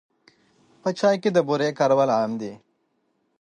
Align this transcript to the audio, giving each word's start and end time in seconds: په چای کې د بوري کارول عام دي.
په 0.81 0.89
چای 0.99 1.15
کې 1.21 1.29
د 1.33 1.37
بوري 1.47 1.69
کارول 1.79 2.09
عام 2.17 2.31
دي. 2.41 2.53